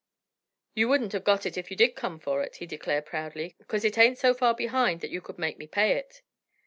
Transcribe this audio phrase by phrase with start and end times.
[0.73, 3.85] "You wouldn't of got it if you did come for it," he declared, proudly, "'cause
[3.85, 6.23] it ain't so far behind that you could make me pay it."